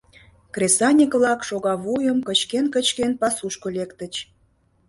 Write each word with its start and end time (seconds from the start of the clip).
Кресаньык-влак, 0.53 1.39
шогавуйым 1.47 2.19
кычкен-кычкен, 2.27 3.11
пасушко 3.21 3.67
лектыч. 3.75 4.13